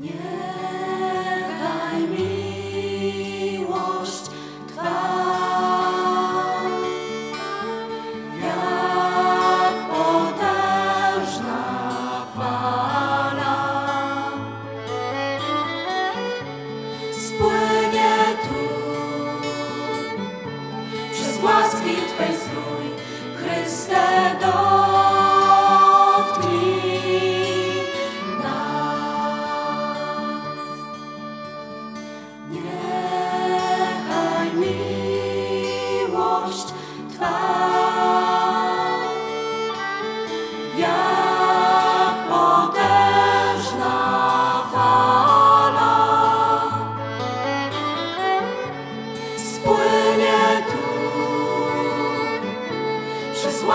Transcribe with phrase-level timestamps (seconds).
[0.00, 2.00] Niechaj
[3.18, 4.24] miłość
[4.68, 5.00] Twa
[8.42, 11.62] jak potężna
[12.36, 13.56] fala
[17.12, 18.60] spłynie tu
[21.12, 22.86] przez łaski Twej strój
[23.36, 24.19] Chryste.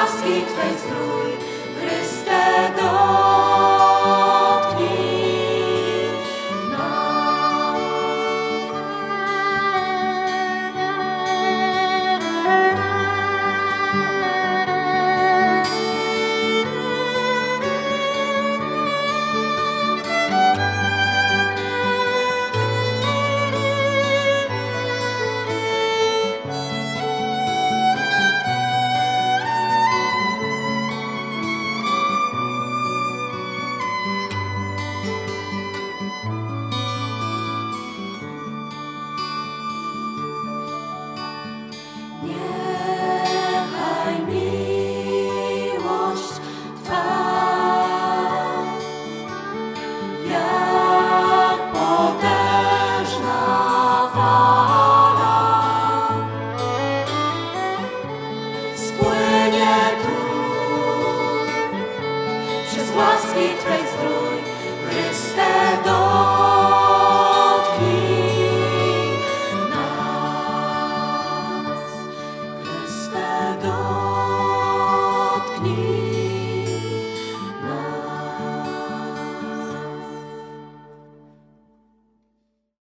[0.00, 1.30] Łaski Twej zdrój,
[1.80, 3.27] Chryste do
[62.98, 63.87] łaski Twej